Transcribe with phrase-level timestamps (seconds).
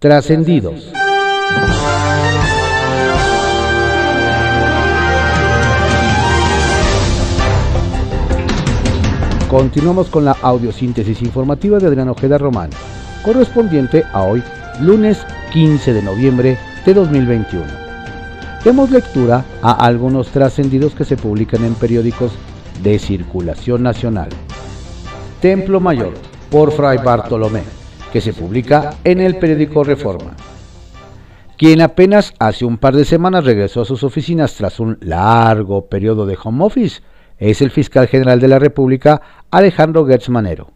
[0.00, 0.92] Trascendidos.
[9.50, 12.70] Continuamos con la audiosíntesis informativa de Adrián Ojeda Román,
[13.24, 14.40] correspondiente a hoy,
[14.80, 15.18] lunes
[15.52, 17.66] 15 de noviembre de 2021.
[18.62, 22.30] Demos lectura a algunos trascendidos que se publican en periódicos
[22.84, 24.28] de circulación nacional.
[25.40, 26.14] Templo Mayor,
[26.52, 27.77] por Fray Bartolomé,
[28.12, 30.34] que se publica en el periódico Reforma.
[31.56, 36.24] Quien apenas hace un par de semanas regresó a sus oficinas tras un largo periodo
[36.24, 37.00] de home office
[37.38, 39.20] es el fiscal general de la República,
[39.50, 40.70] Alejandro Gertz Manero.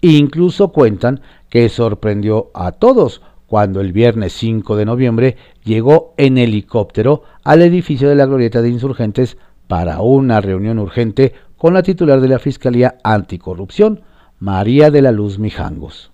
[0.00, 7.24] Incluso cuentan que sorprendió a todos cuando el viernes 5 de noviembre llegó en helicóptero
[7.42, 9.36] al edificio de la Glorieta de Insurgentes
[9.66, 14.02] para una reunión urgente con la titular de la Fiscalía Anticorrupción,
[14.38, 16.12] María de la Luz Mijangos.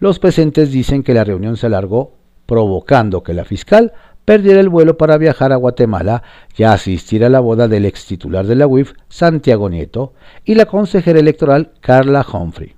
[0.00, 2.14] Los presentes dicen que la reunión se alargó,
[2.46, 3.92] provocando que la fiscal
[4.24, 6.22] perdiera el vuelo para viajar a Guatemala
[6.56, 10.64] y asistir a la boda del ex titular de la UIF, Santiago Nieto, y la
[10.64, 12.76] consejera electoral Carla Humphrey.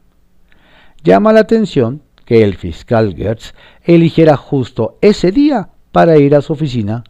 [1.05, 6.55] Llama la atención que el fiscal Gertz eligiera justo ese día para ir a su
[6.55, 7.05] oficina,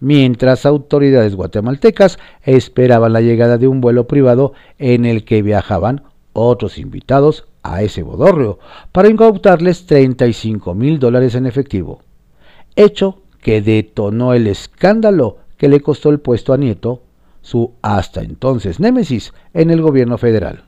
[0.00, 6.02] mientras autoridades guatemaltecas esperaban la llegada de un vuelo privado en el que viajaban
[6.32, 8.58] otros invitados a ese bodorrio
[8.90, 12.02] para incautarles 35 mil dólares en efectivo,
[12.76, 17.02] hecho que detonó el escándalo que le costó el puesto a Nieto,
[17.40, 20.64] su hasta entonces némesis en el gobierno federal.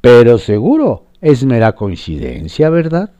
[0.00, 3.10] Pero seguro es mera coincidencia, ¿verdad?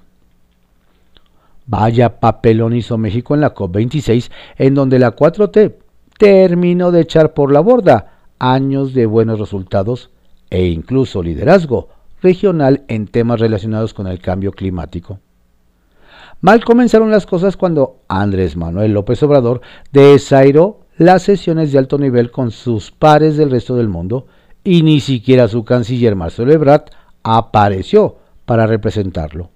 [1.66, 5.74] Vaya papelón hizo México en la COP26, en donde la 4T
[6.18, 10.10] terminó de echar por la borda años de buenos resultados
[10.50, 11.88] e incluso liderazgo
[12.22, 15.18] regional en temas relacionados con el cambio climático.
[16.40, 19.60] Mal comenzaron las cosas cuando Andrés Manuel López Obrador
[19.92, 24.26] desairó las sesiones de alto nivel con sus pares del resto del mundo
[24.64, 26.84] y ni siquiera su canciller Marcelo Ebrard
[27.22, 29.50] apareció para representarlo.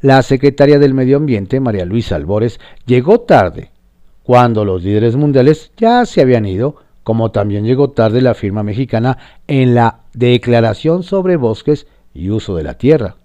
[0.00, 3.70] La secretaria del Medio Ambiente, María Luisa Albores, llegó tarde,
[4.24, 9.18] cuando los líderes mundiales ya se habían ido, como también llegó tarde la firma mexicana
[9.46, 13.16] en la Declaración sobre Bosques y Uso de la Tierra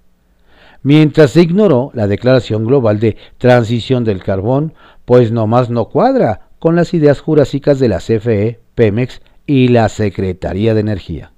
[0.88, 4.74] mientras se ignoró la Declaración Global de Transición del Carbón,
[5.04, 10.74] pues nomás no cuadra con las ideas jurásicas de la CFE, Pemex y la Secretaría
[10.74, 11.34] de Energía.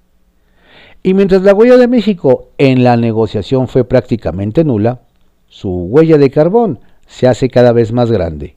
[1.01, 5.01] Y mientras la huella de México en la negociación fue prácticamente nula,
[5.47, 8.55] su huella de carbón se hace cada vez más grande,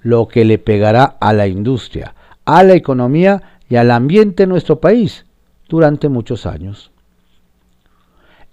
[0.00, 4.80] lo que le pegará a la industria, a la economía y al ambiente en nuestro
[4.80, 5.24] país
[5.68, 6.90] durante muchos años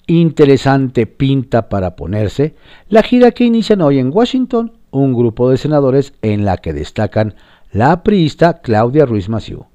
[0.08, 2.56] interesante pinta para ponerse
[2.90, 7.36] la gira que inician hoy en Washington un grupo de senadores en la que destacan
[7.72, 9.68] la priista Claudia Ruiz Maciú,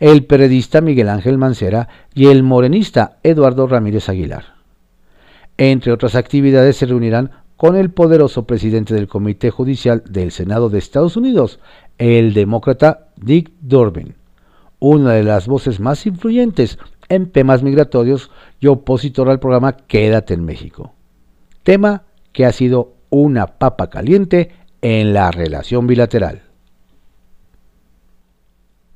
[0.00, 4.54] el periodista Miguel Ángel Mancera y el morenista Eduardo Ramírez Aguilar.
[5.56, 10.78] Entre otras actividades se reunirán con el poderoso presidente del Comité Judicial del Senado de
[10.78, 11.60] Estados Unidos,
[11.98, 14.14] el demócrata Dick Durbin,
[14.78, 18.30] una de las voces más influyentes en temas migratorios
[18.60, 20.92] y opositor al programa Quédate en México.
[21.62, 22.02] Tema
[22.32, 24.50] que ha sido una papa caliente
[24.82, 26.42] en la relación bilateral.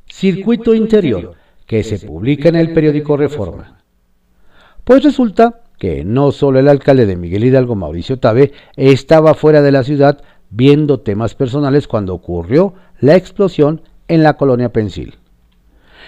[0.06, 1.34] Circuito Interior,
[1.66, 3.82] que se publica en el periódico Reforma.
[4.84, 9.70] Pues resulta que no solo el alcalde de Miguel Hidalgo, Mauricio Tabe, estaba fuera de
[9.70, 15.18] la ciudad viendo temas personales cuando ocurrió la explosión en la colonia Pensil.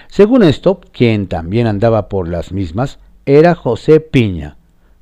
[0.08, 4.56] Según esto, quien también andaba por las mismas era José Piña,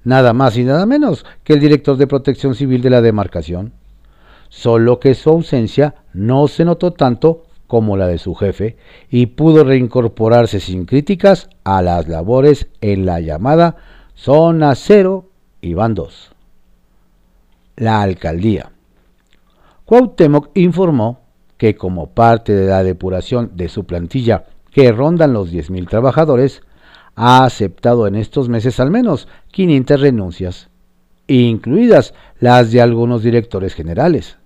[0.04, 3.72] nada más y nada menos que el director de protección civil de la demarcación,
[4.48, 8.76] solo que su ausencia no se notó tanto como la de su jefe
[9.10, 13.76] y pudo reincorporarse sin críticas a las labores en la llamada
[14.14, 15.30] Zona Cero
[15.60, 16.30] y 2.
[17.76, 18.72] La alcaldía.
[19.84, 21.27] Cuauhtémoc informó
[21.58, 26.62] que como parte de la depuración de su plantilla que rondan los 10.000 trabajadores,
[27.16, 30.68] ha aceptado en estos meses al menos 500 renuncias,
[31.26, 34.38] incluidas las de algunos directores generales.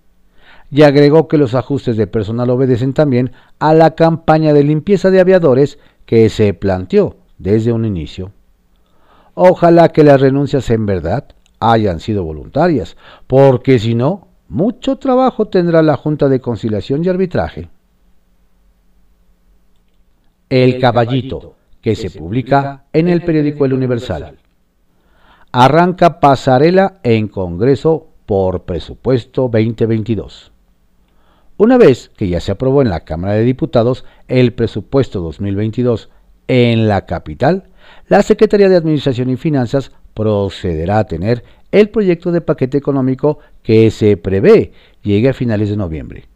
[0.71, 5.21] Y agregó que los ajustes de personal obedecen también a la campaña de limpieza de
[5.21, 8.33] aviadores que se planteó desde un inicio.
[9.35, 11.27] Ojalá que las renuncias en verdad
[11.61, 17.71] hayan sido voluntarias, porque si no, mucho trabajo tendrá la Junta de Conciliación y Arbitraje.
[20.51, 24.37] El Caballito, que se publica en el periódico El Universal.
[25.53, 30.53] Arranca pasarela en Congreso por presupuesto 2022.
[31.57, 36.11] Una vez que ya se aprobó en la Cámara de Diputados el presupuesto 2022
[36.49, 37.71] en la capital,
[38.07, 43.91] la Secretaría de Administración y Finanzas procederá a tener el proyecto de paquete económico que
[43.91, 44.73] se prevé
[45.03, 46.29] llegue a finales de noviembre.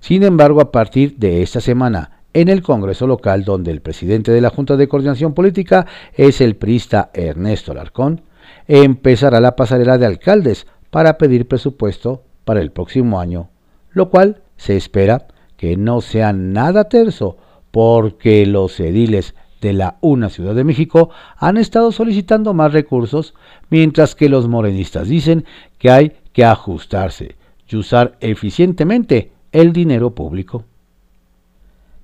[0.00, 4.40] Sin embargo, a partir de esta semana, en el Congreso local, donde el presidente de
[4.40, 8.22] la Junta de Coordinación Política es el priista Ernesto Alarcón,
[8.66, 13.50] empezará la pasarela de alcaldes para pedir presupuesto para el próximo año,
[13.90, 15.26] lo cual se espera
[15.56, 17.36] que no sea nada terso,
[17.70, 23.34] porque los ediles de la UNA Ciudad de México han estado solicitando más recursos,
[23.70, 25.44] mientras que los morenistas dicen
[25.78, 27.36] que hay que ajustarse
[27.68, 30.64] y usar eficientemente el dinero público.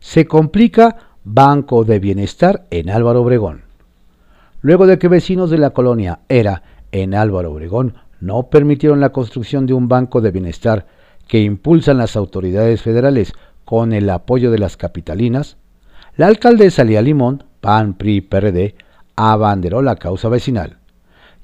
[0.00, 3.62] Se complica Banco de Bienestar en Álvaro Obregón.
[4.60, 6.62] Luego de que vecinos de la colonia Era
[6.92, 10.86] en Álvaro Obregón no permitieron la construcción de un banco de bienestar
[11.28, 13.32] que impulsan las autoridades federales
[13.64, 15.56] con el apoyo de las capitalinas,
[16.16, 18.74] la alcaldesa Lía Limón, PAN, PRI, PRD,
[19.16, 20.78] abanderó la causa vecinal.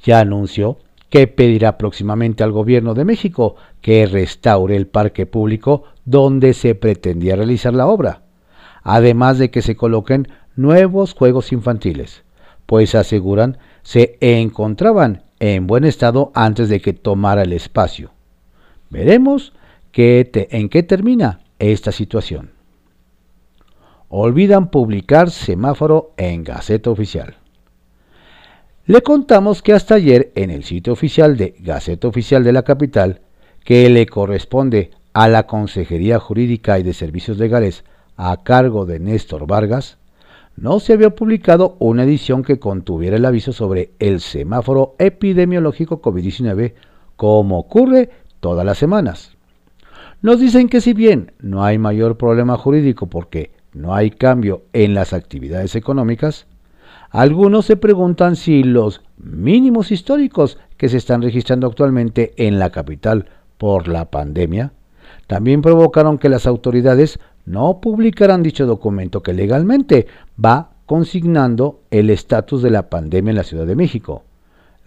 [0.02, 0.78] Ya anunció
[1.08, 7.36] que pedirá próximamente al gobierno de México que restaure el parque público donde se pretendía
[7.36, 8.22] realizar la obra,
[8.82, 12.22] además de que se coloquen nuevos juegos infantiles,
[12.66, 18.12] pues aseguran se encontraban en buen estado antes de que tomara el espacio.
[18.90, 19.52] Veremos
[19.94, 22.59] en qué termina esta situación.
[24.12, 27.36] Olvidan publicar semáforo en Gaceta Oficial.
[28.84, 33.20] Le contamos que hasta ayer en el sitio oficial de Gaceta Oficial de la capital,
[33.64, 37.84] que le corresponde a la Consejería Jurídica y de Servicios Legales
[38.16, 39.98] a cargo de Néstor Vargas,
[40.56, 46.74] no se había publicado una edición que contuviera el aviso sobre el semáforo epidemiológico COVID-19
[47.14, 48.10] como ocurre
[48.40, 49.36] todas las semanas.
[50.20, 54.94] Nos dicen que si bien no hay mayor problema jurídico porque no hay cambio en
[54.94, 56.46] las actividades económicas,
[57.10, 63.26] algunos se preguntan si los mínimos históricos que se están registrando actualmente en la capital
[63.58, 64.72] por la pandemia
[65.26, 70.06] también provocaron que las autoridades no publicaran dicho documento que legalmente
[70.42, 74.24] va consignando el estatus de la pandemia en la Ciudad de México,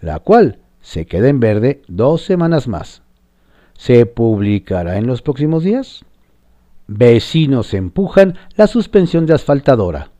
[0.00, 3.04] la cual se queda en verde dos semanas más
[3.76, 6.04] se publicará en los próximos días.
[6.86, 10.10] Vecinos empujan la suspensión de asfaltadora.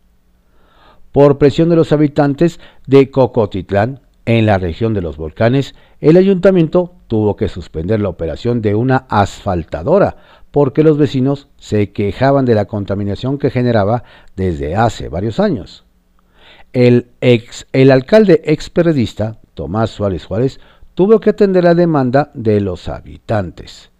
[1.13, 6.95] Por presión de los habitantes de Cocotitlán, en la región de los volcanes, el ayuntamiento
[7.09, 10.17] tuvo que suspender la operación de una asfaltadora
[10.51, 14.05] porque los vecinos se quejaban de la contaminación que generaba
[14.37, 15.85] desde hace varios años.
[16.73, 20.61] El, ex, el alcalde periodista Tomás Suárez Juárez,
[20.95, 23.91] tuvo que atender la demanda de los habitantes,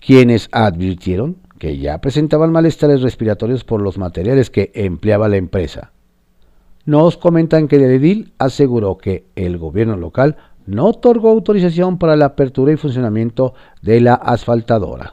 [0.00, 5.92] quienes advirtieron que ya presentaban malestares respiratorios por los materiales que empleaba la empresa.
[6.86, 12.24] Nos comentan que el edil aseguró que el gobierno local no otorgó autorización para la
[12.24, 13.52] apertura y funcionamiento
[13.82, 15.12] de la asfaltadora.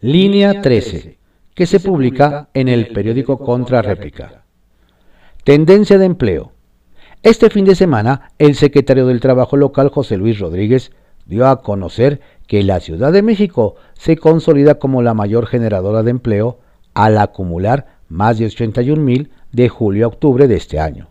[0.00, 1.18] Línea 13,
[1.54, 4.44] que se publica en el periódico Contra Réplica.
[5.44, 6.52] Tendencia de empleo.
[7.22, 10.90] Este fin de semana, el secretario del Trabajo local, José Luis Rodríguez,
[11.28, 16.10] dio a conocer que la Ciudad de México se consolida como la mayor generadora de
[16.10, 16.58] empleo
[16.94, 21.10] al acumular más de 81 mil de julio a octubre de este año,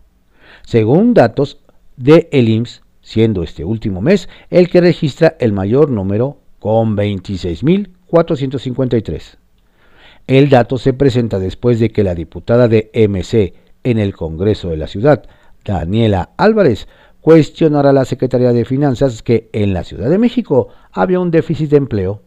[0.66, 1.60] según datos
[1.96, 9.38] de el IMSS, siendo este último mes el que registra el mayor número con 26.453.
[10.26, 14.76] El dato se presenta después de que la diputada de MC en el Congreso de
[14.76, 15.24] la Ciudad,
[15.64, 16.86] Daniela Álvarez,
[17.20, 21.70] cuestionará a la Secretaría de Finanzas que en la Ciudad de México había un déficit
[21.70, 22.22] de empleo.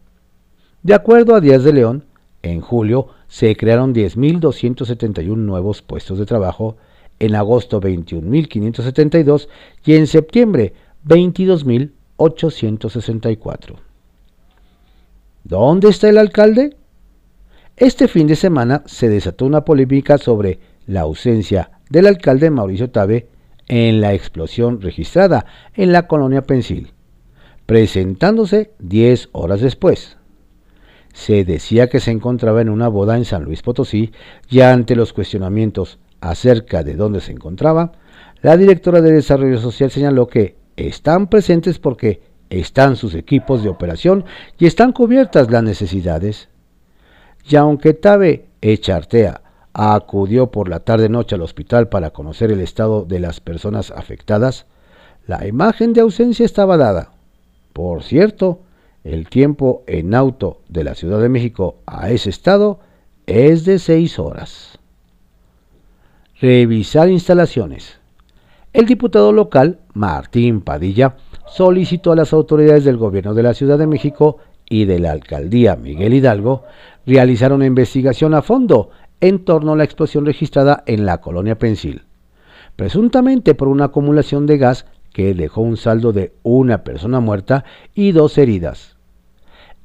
[0.84, 2.06] De acuerdo a Díaz de León,
[2.42, 6.78] en julio se crearon 10.271 nuevos puestos de trabajo,
[7.20, 9.48] en agosto 21.572
[9.86, 10.74] y en septiembre
[11.06, 13.76] 22.864.
[15.44, 16.76] ¿Dónde está el alcalde?
[17.78, 23.28] Este fin de semana se desató una polémica sobre la ausencia del alcalde Mauricio Tabe
[23.72, 26.92] en la explosión registrada en la colonia Pensil,
[27.66, 30.18] presentándose 10 horas después.
[31.14, 34.12] Se decía que se encontraba en una boda en San Luis Potosí
[34.50, 37.94] y ante los cuestionamientos acerca de dónde se encontraba,
[38.42, 44.26] la directora de Desarrollo Social señaló que están presentes porque están sus equipos de operación
[44.60, 46.50] y están cubiertas las necesidades.
[47.48, 49.42] Y aunque Tabe echartea
[49.74, 54.66] acudió por la tarde-noche al hospital para conocer el estado de las personas afectadas,
[55.28, 57.12] la imagen de ausencia estaba dada.
[57.74, 58.60] Por cierto,
[59.04, 62.80] el tiempo en auto de la Ciudad de México a ese estado
[63.26, 64.80] es de 6 horas.
[66.40, 68.00] Revisar instalaciones.
[68.74, 71.16] El diputado local, Martín Padilla,
[71.48, 74.38] solicitó a las autoridades del gobierno de la Ciudad de México
[74.70, 76.64] y de la alcaldía Miguel Hidalgo
[77.06, 78.90] realizar una investigación a fondo
[79.22, 82.04] en torno a la explosión registrada en la colonia Pensil,
[82.76, 87.64] presuntamente por una acumulación de gas que dejó un saldo de una persona muerta
[87.94, 88.98] y dos heridas.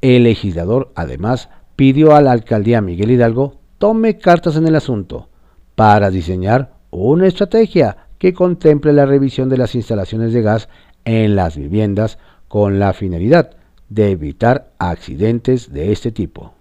[0.00, 5.28] El legislador además pidió a la alcaldía Miguel Hidalgo tome cartas en el asunto
[5.74, 10.68] para diseñar una estrategia que contemple la revisión de las instalaciones de gas
[11.04, 13.50] en las viviendas con la finalidad
[13.88, 16.54] de evitar accidentes de este tipo.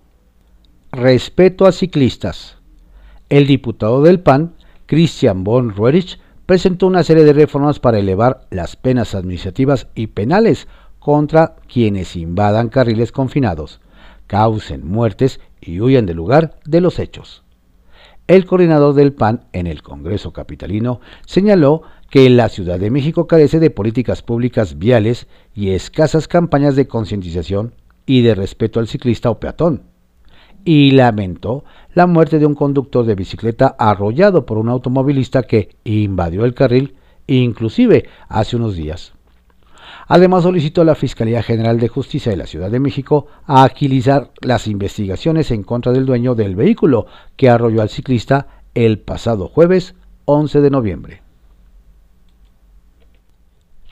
[0.91, 2.54] Respeto a ciclistas.
[3.35, 4.53] El diputado del PAN,
[4.85, 10.69] Christian von Roerich, presentó una serie de reformas para elevar las penas administrativas y penales
[10.99, 13.81] contra quienes invadan carriles confinados,
[14.27, 17.43] causen muertes y huyan del lugar de los hechos.
[18.27, 23.59] El coordinador del PAN en el Congreso Capitalino señaló que la Ciudad de México carece
[23.59, 27.73] de políticas públicas viales y escasas campañas de concientización
[28.05, 29.81] y de respeto al ciclista o peatón,
[30.65, 36.43] y lamentó la muerte de un conductor de bicicleta arrollado por un automovilista que invadió
[36.43, 36.95] el carril,
[37.27, 39.13] inclusive hace unos días.
[40.07, 44.31] Además solicitó a la Fiscalía General de Justicia de la Ciudad de México a agilizar
[44.41, 47.05] las investigaciones en contra del dueño del vehículo
[47.37, 49.95] que arrolló al ciclista el pasado jueves
[50.25, 51.25] 11 de noviembre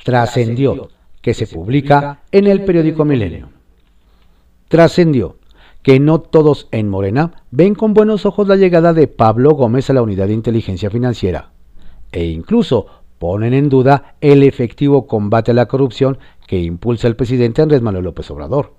[0.03, 0.89] trascendió,
[1.22, 3.50] que se publica en el periódico Milenio.
[4.68, 5.38] Trascendió
[5.84, 9.94] que no todos en Morena ven con buenos ojos la llegada de Pablo Gómez a
[9.94, 11.52] la unidad de inteligencia financiera
[12.12, 12.88] e incluso
[13.20, 18.06] ponen en duda el efectivo combate a la corrupción que impulsa el presidente Andrés Manuel
[18.06, 18.74] López Obrador.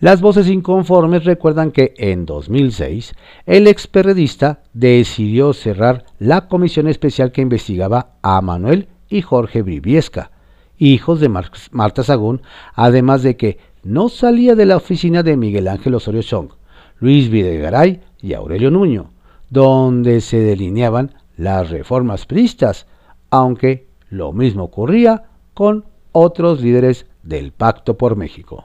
[0.00, 3.14] Las voces inconformes recuerdan que en 2006
[3.46, 10.30] el experredista decidió cerrar la comisión especial que investigaba a Manuel y Jorge Briviesca,
[10.78, 12.42] hijos de Marta Sagún,
[12.74, 16.50] además de que no salía de la oficina de Miguel Ángel Osorio Chong,
[16.98, 19.10] Luis Videgaray y Aurelio Nuño,
[19.50, 22.86] donde se delineaban las reformas pristas,
[23.30, 28.64] aunque lo mismo ocurría con otros líderes del Pacto por México.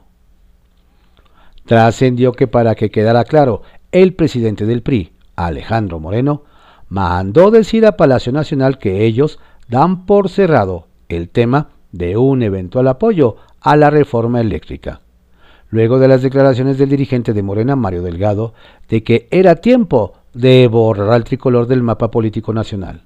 [1.66, 6.44] Trascendió que para que quedara claro, el presidente del PRI, Alejandro Moreno,
[6.90, 9.40] mandó decir a Palacio Nacional que ellos
[9.70, 15.02] dan por cerrado el tema de un eventual apoyo a la reforma eléctrica.
[15.70, 18.54] Luego de las declaraciones del dirigente de Morena, Mario Delgado,
[18.90, 23.02] de que era tiempo de borrar al tricolor del mapa político nacional.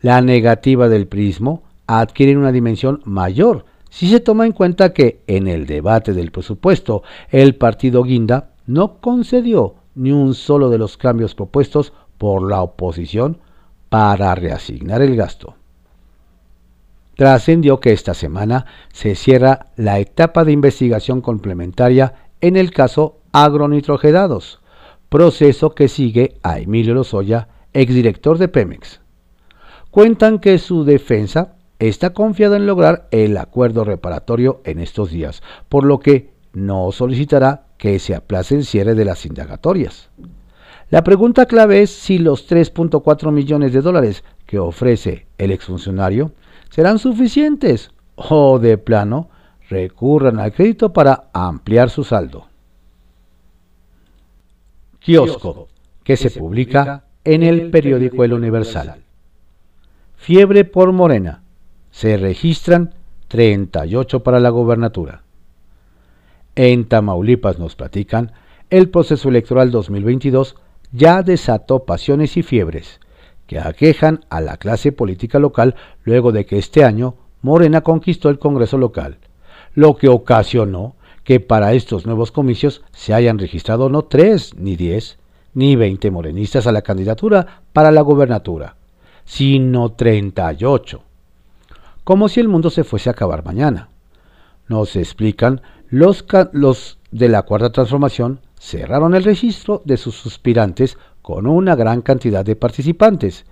[0.00, 5.48] La negativa del prismo adquiere una dimensión mayor si se toma en cuenta que en
[5.48, 11.34] el debate del presupuesto el partido Guinda no concedió ni un solo de los cambios
[11.34, 13.38] propuestos por la oposición
[13.88, 15.54] para reasignar el gasto.
[17.16, 24.60] Trascendió que esta semana se cierra la etapa de investigación complementaria en el caso agronitrogedados,
[25.08, 29.00] proceso que sigue a Emilio Lozoya, exdirector de Pemex.
[29.90, 35.84] Cuentan que su defensa está confiada en lograr el acuerdo reparatorio en estos días, por
[35.84, 40.10] lo que no solicitará que se aplace el cierre de las indagatorias.
[40.90, 46.32] La pregunta clave es si los 3.4 millones de dólares que ofrece el exfuncionario
[46.70, 49.28] serán suficientes o de plano
[49.68, 52.48] recurran al crédito para ampliar su saldo.
[54.98, 55.68] Kiosco,
[56.02, 59.02] que se publica en el periódico El Universal.
[60.16, 61.42] Fiebre por Morena.
[61.90, 62.94] Se registran
[63.28, 65.22] 38 para la gobernatura.
[66.56, 68.32] En Tamaulipas nos platican,
[68.70, 70.56] el proceso electoral 2022
[70.92, 73.00] ya desató pasiones y fiebres
[73.46, 75.74] que aquejan a la clase política local
[76.04, 79.18] luego de que este año Morena conquistó el Congreso local,
[79.74, 85.18] lo que ocasionó que para estos nuevos comicios se hayan registrado no tres, ni diez,
[85.54, 88.76] ni veinte morenistas a la candidatura para la gobernatura,
[89.24, 91.02] sino treinta y ocho.
[92.02, 93.88] Como si el mundo se fuese a acabar mañana.
[94.68, 101.46] Nos explican los, los de la Cuarta Transformación cerraron el registro de sus suspirantes con
[101.46, 103.46] una gran cantidad de participantes,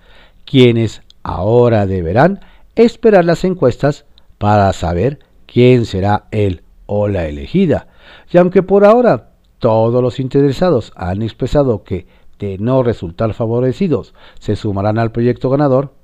[0.45, 2.41] quienes ahora deberán
[2.75, 4.05] esperar las encuestas
[4.37, 7.87] para saber quién será él o la elegida.
[8.31, 12.05] Y aunque por ahora todos los interesados han expresado que
[12.37, 15.95] de no resultar favorecidos se sumarán al proyecto ganador,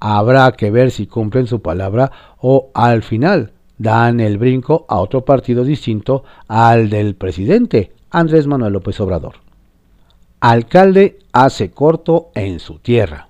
[0.00, 5.26] habrá que ver si cumplen su palabra o al final dan el brinco a otro
[5.26, 9.47] partido distinto al del presidente, Andrés Manuel López Obrador.
[10.40, 13.28] Alcalde hace corto en su tierra.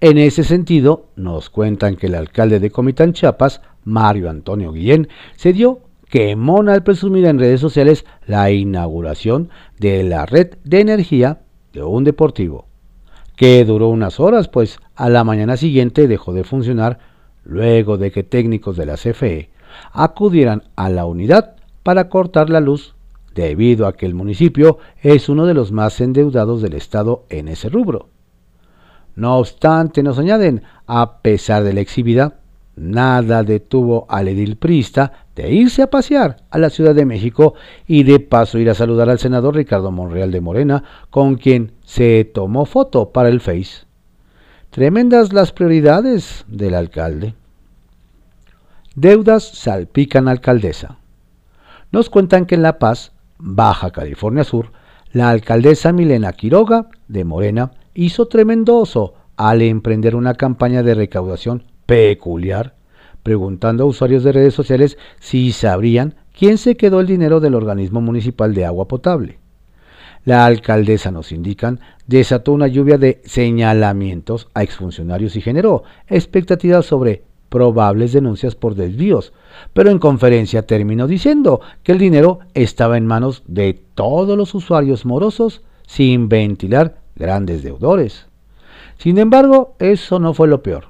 [0.00, 5.52] En ese sentido, nos cuentan que el alcalde de Comitán Chiapas, Mario Antonio Guillén, se
[5.52, 11.40] dio quemón al presumir en redes sociales la inauguración de la red de energía
[11.72, 12.66] de un deportivo,
[13.34, 17.00] que duró unas horas, pues a la mañana siguiente dejó de funcionar
[17.42, 19.50] luego de que técnicos de la CFE
[19.92, 22.95] acudieran a la unidad para cortar la luz
[23.36, 27.68] debido a que el municipio es uno de los más endeudados del estado en ese
[27.68, 28.08] rubro.
[29.14, 32.40] No obstante, nos añaden, a pesar de la exhibida,
[32.76, 37.54] nada detuvo al edil Prista de irse a pasear a la Ciudad de México
[37.86, 42.24] y de paso ir a saludar al senador Ricardo Monreal de Morena, con quien se
[42.24, 43.86] tomó foto para el Face.
[44.70, 47.34] Tremendas las prioridades del alcalde.
[48.94, 50.98] Deudas salpican alcaldesa.
[51.92, 54.72] Nos cuentan que en La Paz, Baja California Sur,
[55.12, 62.74] la alcaldesa Milena Quiroga, de Morena, hizo tremendoso al emprender una campaña de recaudación peculiar,
[63.22, 68.00] preguntando a usuarios de redes sociales si sabrían quién se quedó el dinero del organismo
[68.00, 69.38] municipal de agua potable.
[70.24, 77.22] La alcaldesa, nos indican, desató una lluvia de señalamientos a exfuncionarios y generó expectativas sobre
[77.48, 79.32] probables denuncias por desvíos,
[79.72, 85.06] pero en conferencia terminó diciendo que el dinero estaba en manos de todos los usuarios
[85.06, 88.26] morosos sin ventilar grandes deudores.
[88.98, 90.86] Sin embargo, eso no fue lo peor,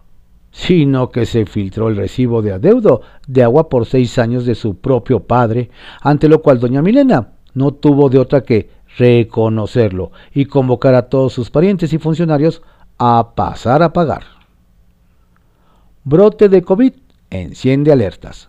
[0.51, 4.77] sino que se filtró el recibo de adeudo de agua por seis años de su
[4.77, 5.71] propio padre,
[6.01, 11.33] ante lo cual doña Milena no tuvo de otra que reconocerlo y convocar a todos
[11.33, 12.63] sus parientes y funcionarios
[12.99, 14.36] a pasar a pagar.
[16.09, 16.93] Brote de COVID
[17.31, 18.49] enciende alertas.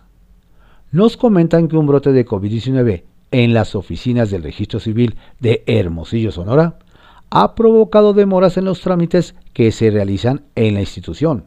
[0.92, 6.30] Nos comentan que un brote de COVID-19 en las oficinas del registro civil de Hermosillo,
[6.30, 6.78] Sonora,
[7.30, 11.46] ha provocado demoras en los trámites que se realizan en la institución,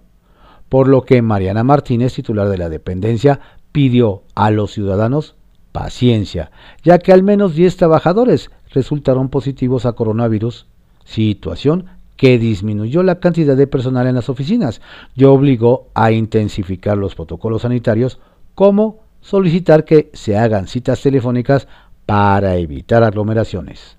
[0.67, 3.39] por lo que Mariana Martínez, titular de la dependencia,
[3.71, 5.37] pidió a los ciudadanos
[5.71, 6.51] paciencia,
[6.83, 10.67] ya que al menos 10 trabajadores resultaron positivos a coronavirus,
[11.05, 11.85] situación
[12.21, 14.79] que disminuyó la cantidad de personal en las oficinas
[15.15, 18.19] y obligó a intensificar los protocolos sanitarios
[18.53, 21.67] como solicitar que se hagan citas telefónicas
[22.05, 23.97] para evitar aglomeraciones.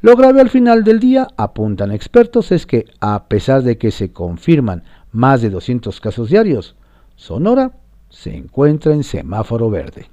[0.00, 4.10] Lo grave al final del día, apuntan expertos, es que a pesar de que se
[4.12, 6.74] confirman más de 200 casos diarios,
[7.14, 7.70] Sonora
[8.08, 10.10] se encuentra en semáforo verde.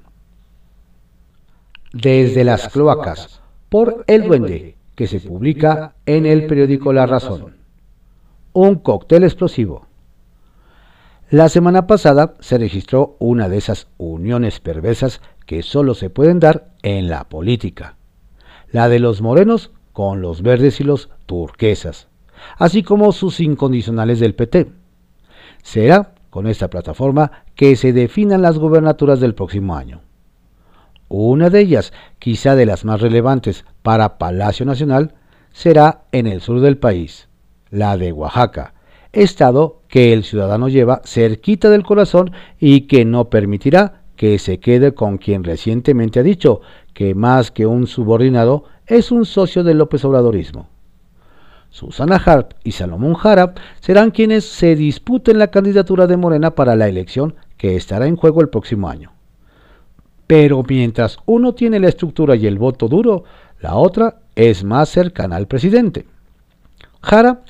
[1.91, 7.57] Desde las cloacas, por El Duende, que se publica en el periódico La Razón.
[8.53, 9.87] Un cóctel explosivo.
[11.29, 16.69] La semana pasada se registró una de esas uniones perversas que solo se pueden dar
[16.81, 17.97] en la política.
[18.71, 22.07] La de los morenos con los verdes y los turquesas,
[22.57, 24.71] así como sus incondicionales del PT.
[25.63, 30.01] Será con esta plataforma que se definan las gobernaturas del próximo año.
[31.07, 35.13] Una de ellas, quizá de las más relevantes para Palacio Nacional,
[35.51, 37.29] será en el sur del país,
[37.69, 38.73] la de Oaxaca,
[39.13, 44.93] estado que el ciudadano lleva cerquita del corazón y que no permitirá que se quede
[44.93, 46.61] con quien recientemente ha dicho
[46.93, 50.69] que más que un subordinado es un socio del López Obradorismo.
[51.69, 56.87] Susana Harp y Salomón Jara serán quienes se disputen la candidatura de Morena para la
[56.87, 59.14] elección que estará en juego el próximo año.
[60.27, 63.23] Pero mientras uno tiene la estructura y el voto duro,
[63.59, 66.05] la otra es más cercana al presidente.
[67.01, 67.41] Jara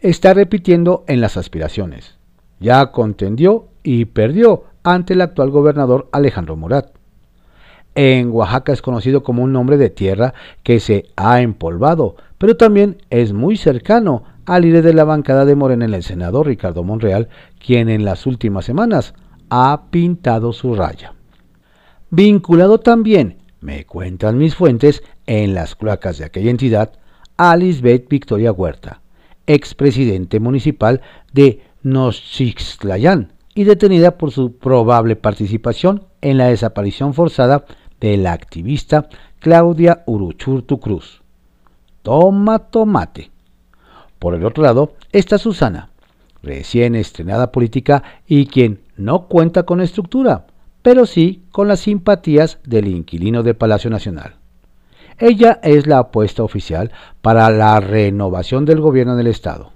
[0.00, 2.16] está repitiendo en las aspiraciones.
[2.60, 6.92] Ya contendió y perdió ante el actual gobernador Alejandro Murat.
[7.94, 12.96] En Oaxaca es conocido como un nombre de tierra que se ha empolvado, pero también
[13.10, 17.28] es muy cercano al líder de la bancada de Morena en el Senado, Ricardo Monreal,
[17.64, 19.14] quien en las últimas semanas
[19.50, 21.12] ha pintado su raya
[22.12, 26.92] vinculado también, me cuentan mis fuentes, en las cloacas de aquella entidad,
[27.38, 29.00] a Lisbeth Victoria Huerta,
[29.46, 31.00] expresidente municipal
[31.32, 37.64] de Nochixtlayán y detenida por su probable participación en la desaparición forzada
[37.98, 41.22] de la activista Claudia Uruchurtu Cruz.
[42.02, 43.30] Toma tomate.
[44.18, 45.88] Por el otro lado está Susana,
[46.42, 50.46] recién estrenada política y quien no cuenta con estructura,
[50.82, 54.34] pero sí con las simpatías del inquilino de Palacio Nacional.
[55.18, 56.90] Ella es la apuesta oficial
[57.20, 59.72] para la renovación del gobierno del Estado.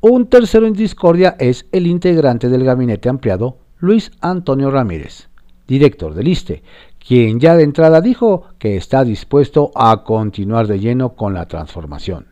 [0.00, 5.28] Un tercero en discordia es el integrante del gabinete ampliado, Luis Antonio Ramírez,
[5.68, 6.62] director del ISTE,
[6.98, 12.26] quien ya de entrada dijo que está dispuesto a continuar de lleno con la transformación.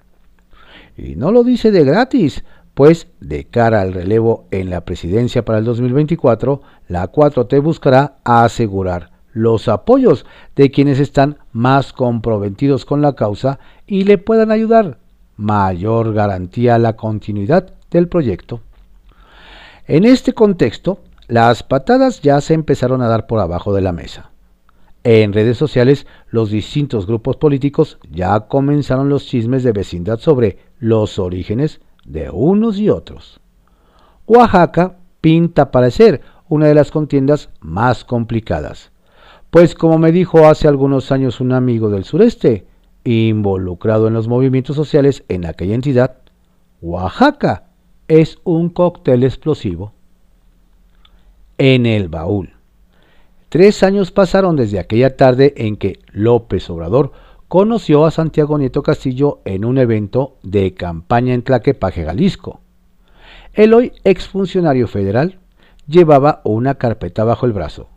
[0.97, 5.59] Y no lo dice de gratis, pues de cara al relevo en la presidencia para
[5.59, 13.15] el 2024, la 4T buscará asegurar los apoyos de quienes están más comprometidos con la
[13.15, 14.99] causa y le puedan ayudar,
[15.37, 18.61] mayor garantía a la continuidad del proyecto.
[19.87, 24.31] En este contexto, las patadas ya se empezaron a dar por abajo de la mesa.
[25.03, 31.19] En redes sociales, los distintos grupos políticos ya comenzaron los chismes de vecindad sobre los
[31.19, 31.81] orígenes
[32.13, 33.41] de unos y otros.
[34.27, 38.91] Oaxaca pinta para ser una de las contiendas más complicadas,
[39.51, 42.67] pues como me dijo hace algunos años un amigo del sureste,
[43.05, 46.19] involucrado en los movimientos sociales en aquella entidad,
[46.81, 47.65] Oaxaca
[48.09, 49.93] es un cóctel explosivo.
[51.59, 52.55] En el baúl.
[53.49, 57.13] Tres años pasaron desde aquella tarde en que López Obrador
[57.51, 62.61] conoció a Santiago Nieto Castillo en un evento de campaña en Tlaquepaque, Jalisco.
[63.55, 65.41] El hoy exfuncionario federal
[65.89, 67.89] llevaba una carpeta bajo el brazo.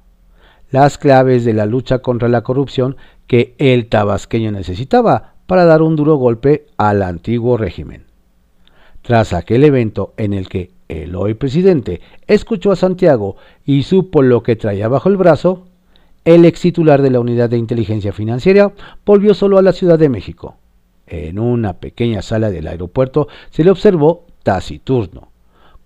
[0.71, 5.95] Las claves de la lucha contra la corrupción que el tabasqueño necesitaba para dar un
[5.95, 8.07] duro golpe al antiguo régimen.
[9.03, 14.41] Tras aquel evento en el que el hoy presidente escuchó a Santiago y supo lo
[14.41, 15.67] que traía bajo el brazo,
[16.25, 18.71] el ex titular de la Unidad de Inteligencia Financiera
[19.05, 20.57] volvió solo a la Ciudad de México.
[21.05, 25.29] En una pequeña sala del aeropuerto se le observó taciturno,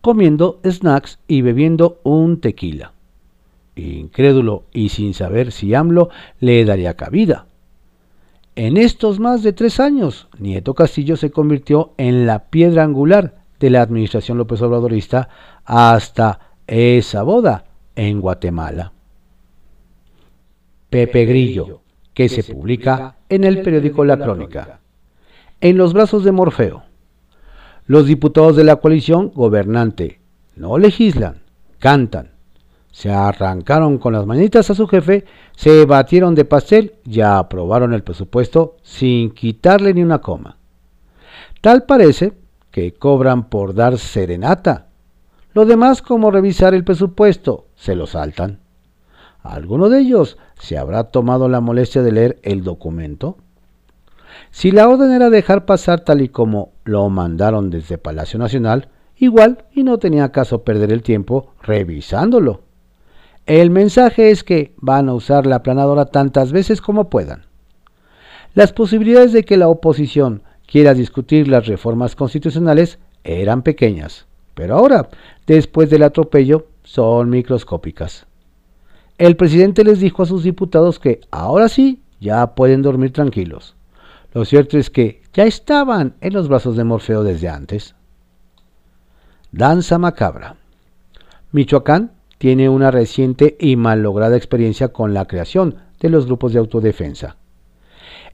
[0.02, 2.94] comiendo snacks y bebiendo un tequila.
[3.76, 7.46] Incrédulo y sin saber si AMLO le daría cabida.
[8.56, 13.70] En estos más de tres años, Nieto Castillo se convirtió en la piedra angular de
[13.70, 15.30] la administración López Obradorista
[15.64, 18.94] hasta esa boda en Guatemala.
[20.90, 21.82] Pepe Grillo,
[22.14, 24.80] que se publica en el periódico La Crónica.
[25.60, 26.84] En los brazos de Morfeo.
[27.86, 30.22] Los diputados de la coalición gobernante
[30.56, 31.42] no legislan,
[31.80, 32.32] cantan.
[32.92, 38.04] Se arrancaron con las manitas a su jefe, se batieron de pastel y aprobaron el
[38.04, 40.58] presupuesto sin quitarle ni una coma.
[41.60, 42.32] Tal parece
[42.72, 44.88] que cobran por dar serenata.
[45.54, 48.62] Lo demás, como revisar el presupuesto, se lo saltan.
[49.48, 53.38] ¿Alguno de ellos se habrá tomado la molestia de leer el documento?
[54.52, 59.66] Si la orden era dejar pasar tal y como lo mandaron desde Palacio Nacional, igual
[59.72, 62.62] y no tenía caso perder el tiempo revisándolo.
[63.46, 67.46] El mensaje es que van a usar la planadora tantas veces como puedan.
[68.54, 75.10] Las posibilidades de que la oposición quiera discutir las reformas constitucionales eran pequeñas, pero ahora,
[75.46, 78.27] después del atropello, son microscópicas.
[79.18, 83.76] El presidente les dijo a sus diputados que ahora sí ya pueden dormir tranquilos.
[84.34, 87.96] Lo cierto es que ya estaban en los brazos de Morfeo desde antes.
[89.52, 90.58] Danza macabra.
[91.52, 96.60] Michoacán tiene una reciente y mal lograda experiencia con la creación de los grupos de
[96.60, 97.38] autodefensa.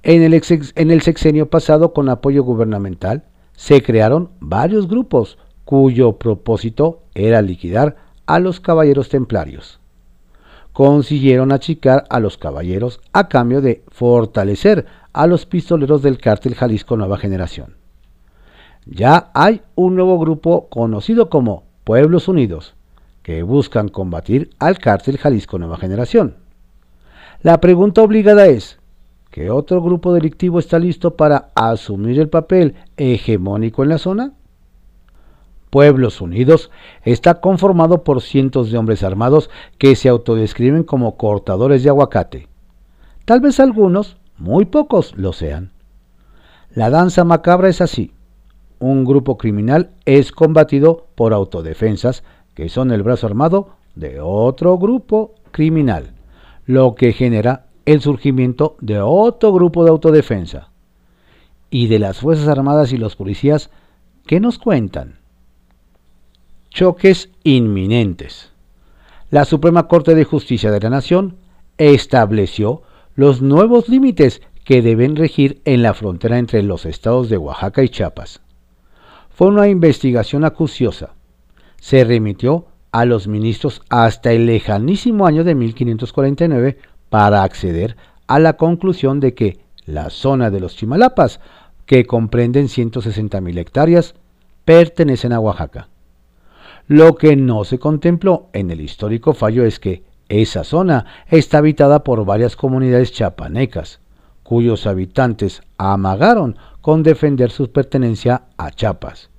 [0.01, 3.23] En el, sexenio pasado, con apoyo gubernamental,
[3.55, 9.79] se crearon varios grupos cuyo propósito era liquidar a los caballeros templarios.
[10.73, 16.97] Consiguieron achicar a los caballeros a cambio de fortalecer a los pistoleros del cártel Jalisco
[16.97, 17.77] Nueva Generación.
[18.85, 22.75] Ya hay un nuevo grupo conocido como Pueblos Unidos,
[23.21, 26.35] que buscan combatir al cártel Jalisco Nueva Generación.
[27.41, 28.79] La pregunta obligada es,
[29.33, 34.33] ¿Qué otro grupo delictivo está listo para asumir el papel hegemónico en la zona?
[35.73, 36.69] Pueblos Unidos
[37.01, 42.47] está conformado por cientos de hombres armados que se autodescriben como cortadores de aguacate.
[43.25, 45.71] Tal vez algunos, muy pocos, lo sean.
[46.75, 48.11] La danza macabra es así.
[48.77, 55.33] Un grupo criminal es combatido por autodefensas, que son el brazo armado de otro grupo
[55.49, 56.13] criminal,
[56.67, 60.69] lo que genera el surgimiento de otro grupo de autodefensa.
[61.71, 63.71] Y de las Fuerzas Armadas y los policías,
[64.27, 65.22] ¿qué nos cuentan?
[66.73, 68.51] Choques inminentes.
[69.29, 71.37] La Suprema Corte de Justicia de la Nación
[71.77, 72.81] estableció
[73.13, 77.89] los nuevos límites que deben regir en la frontera entre los estados de Oaxaca y
[77.89, 78.41] Chiapas.
[79.29, 81.13] Fue una investigación acuciosa.
[81.79, 86.79] Se remitió a los ministros hasta el lejanísimo año de 1549
[87.11, 91.39] para acceder a la conclusión de que la zona de los Chimalapas,
[91.85, 94.15] que comprenden 160.000 hectáreas,
[94.65, 95.89] pertenecen a Oaxaca.
[96.93, 102.03] Lo que no se contempló en el histórico fallo es que esa zona está habitada
[102.03, 103.99] por varias comunidades chapanecas,
[104.43, 109.31] cuyos habitantes amagaron con defender su pertenencia a Chiapas,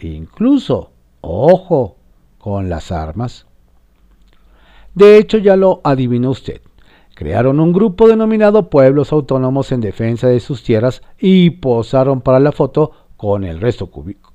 [0.00, 1.98] incluso, ojo,
[2.38, 3.44] con las armas.
[4.94, 6.62] De hecho, ya lo adivinó usted.
[7.14, 12.52] Crearon un grupo denominado Pueblos Autónomos en Defensa de sus Tierras y posaron para la
[12.52, 12.92] foto
[13.24, 13.60] con el,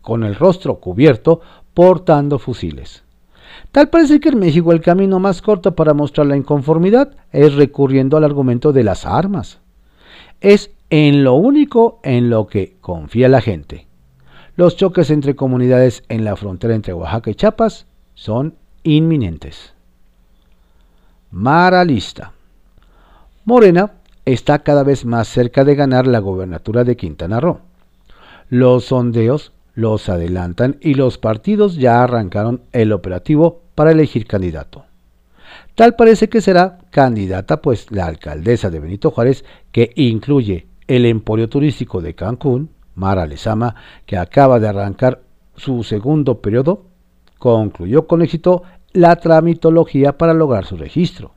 [0.01, 1.41] con el rostro cubierto
[1.79, 3.05] portando fusiles.
[3.71, 8.17] Tal parece que en México el camino más corto para mostrar la inconformidad es recurriendo
[8.17, 9.59] al argumento de las armas.
[10.41, 13.87] Es en lo único en lo que confía la gente.
[14.57, 19.73] Los choques entre comunidades en la frontera entre Oaxaca y Chiapas son inminentes.
[21.31, 22.33] Mara lista.
[23.45, 23.93] Morena
[24.25, 27.59] está cada vez más cerca de ganar la gobernatura de Quintana Roo.
[28.49, 34.85] Los sondeos los adelantan y los partidos ya arrancaron el operativo para elegir candidato.
[35.75, 41.47] Tal parece que será candidata pues la alcaldesa de Benito Juárez, que incluye el emporio
[41.47, 45.21] turístico de Cancún, Mara Lezama, que acaba de arrancar
[45.55, 46.83] su segundo periodo,
[47.37, 51.31] concluyó con éxito la tramitología para lograr su registro.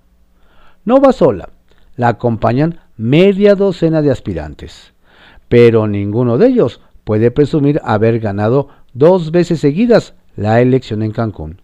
[0.85, 1.51] No va sola,
[1.95, 4.95] la acompañan media docena de aspirantes,
[5.49, 11.61] pero ninguno de ellos puede presumir haber ganado dos veces seguidas la elección en Cancún.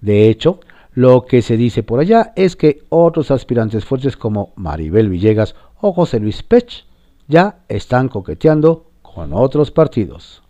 [0.00, 0.60] De hecho,
[0.94, 5.92] lo que se dice por allá es que otros aspirantes fuertes como Maribel Villegas o
[5.92, 6.86] José Luis Pech
[7.28, 10.42] ya están coqueteando con otros partidos.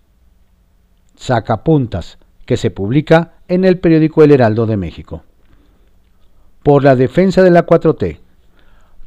[1.17, 5.23] Sacapuntas, que se publica en el periódico El Heraldo de México.
[6.63, 8.19] Por la defensa de la 4T,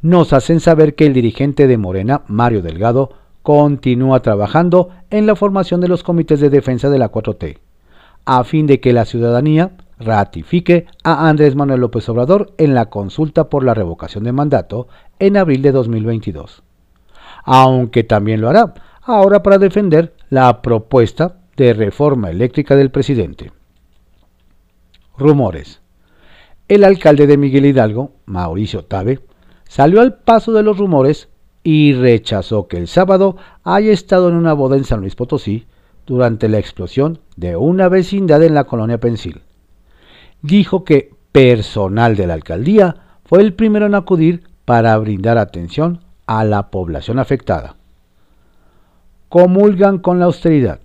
[0.02, 5.80] nos hacen saber que el dirigente de Morena, Mario Delgado, continúa trabajando en la formación
[5.80, 7.58] de los comités de defensa de la 4T,
[8.24, 13.48] a fin de que la ciudadanía ratifique a Andrés Manuel López Obrador en la consulta
[13.48, 16.62] por la revocación de mandato en abril de 2022.
[17.44, 23.52] Aunque también lo hará ahora para defender la propuesta de reforma eléctrica del presidente.
[25.18, 25.80] Rumores.
[26.68, 29.20] El alcalde de Miguel Hidalgo, Mauricio Tabe,
[29.68, 31.28] salió al paso de los rumores
[31.62, 35.66] y rechazó que el sábado haya estado en una boda en San Luis Potosí
[36.06, 39.42] durante la explosión de una vecindad en la colonia Pensil.
[40.42, 46.44] Dijo que personal de la alcaldía fue el primero en acudir para brindar atención a
[46.44, 47.76] la población afectada.
[49.28, 50.80] Comulgan con la austeridad.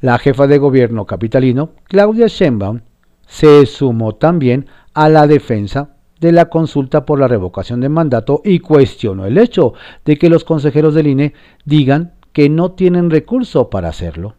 [0.00, 2.80] La jefa de gobierno capitalino, Claudia Sheinbaum,
[3.26, 8.58] se sumó también a la defensa de la consulta por la revocación de mandato y
[8.58, 13.88] cuestionó el hecho de que los consejeros del INE digan que no tienen recurso para
[13.88, 14.34] hacerlo.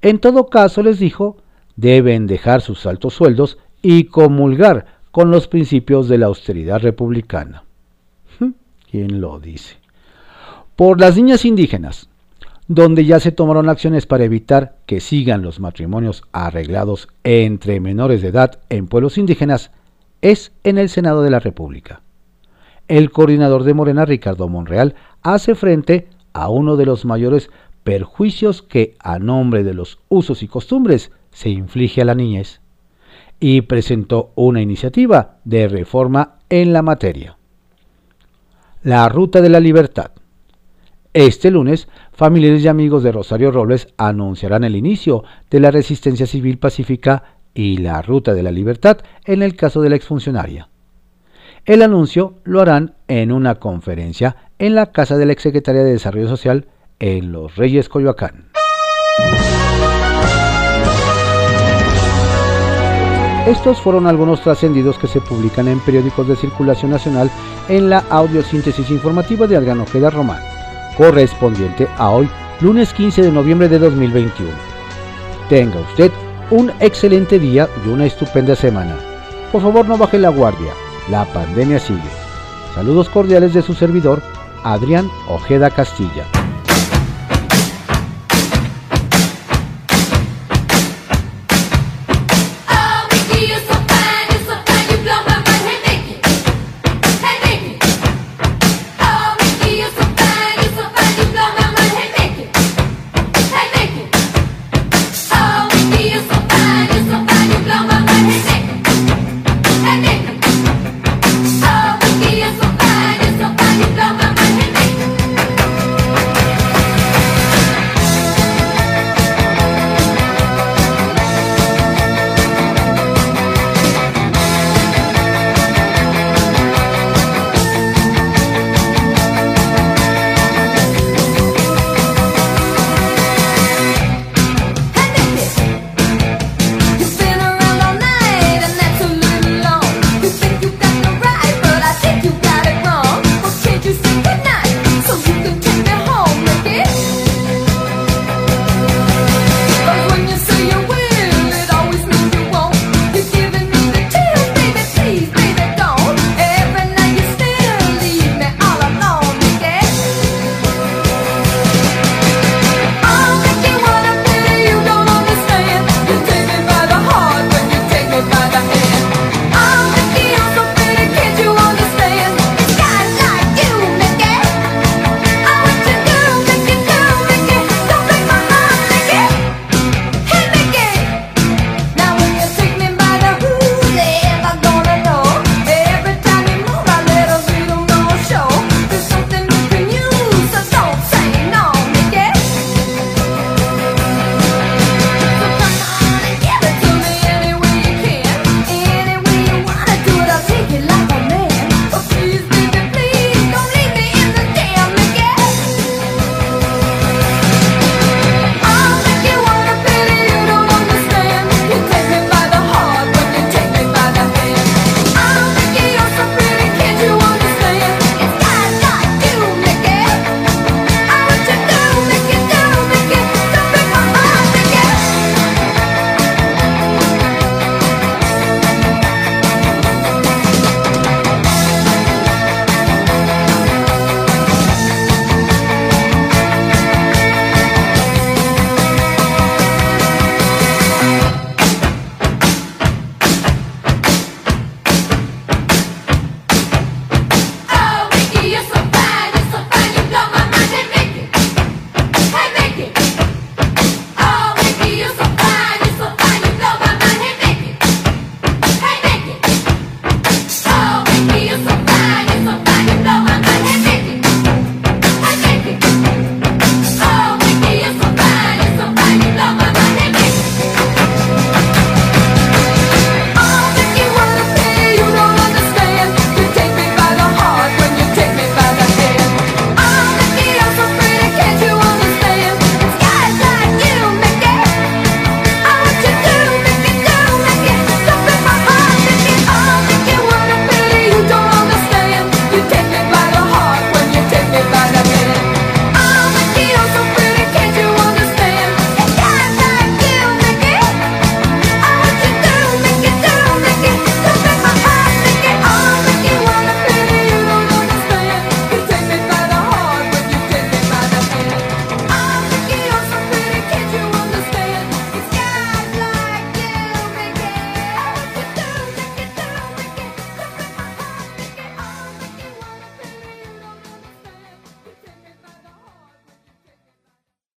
[0.00, 1.36] En todo caso, les dijo,
[1.76, 7.64] deben dejar sus altos sueldos y comulgar con los principios de la austeridad republicana.
[8.90, 9.76] ¿Quién lo dice?
[10.76, 12.08] Por las niñas indígenas,
[12.68, 18.28] donde ya se tomaron acciones para evitar que sigan los matrimonios arreglados entre menores de
[18.28, 19.70] edad en pueblos indígenas,
[20.22, 22.00] es en el Senado de la República.
[22.88, 27.50] El coordinador de Morena, Ricardo Monreal, hace frente a uno de los mayores
[27.84, 32.60] perjuicios que, a nombre de los usos y costumbres, se inflige a la niñez,
[33.40, 37.36] y presentó una iniciativa de reforma en la materia.
[38.82, 40.12] La Ruta de la Libertad.
[41.12, 46.58] Este lunes, familiares y amigos de Rosario Robles anunciarán el inicio de la resistencia civil
[46.58, 50.68] pacífica y la Ruta de la Libertad en el caso de la exfuncionaria.
[51.64, 56.28] El anuncio lo harán en una conferencia en la casa de la exsecretaria de Desarrollo
[56.28, 56.66] Social
[56.98, 58.46] en Los Reyes Coyoacán.
[63.46, 67.28] Estos fueron algunos trascendidos que se publican en periódicos de circulación nacional
[67.68, 70.40] en la audiosíntesis informativa de Adriano Ojeda Román,
[70.96, 72.28] correspondiente a hoy,
[72.60, 74.50] lunes 15 de noviembre de 2021.
[75.48, 76.12] Tenga usted
[76.50, 78.96] un excelente día y una estupenda semana.
[79.50, 80.72] Por favor no baje la guardia,
[81.10, 82.00] la pandemia sigue.
[82.74, 84.22] Saludos cordiales de su servidor,
[84.64, 86.24] Adrián Ojeda Castilla.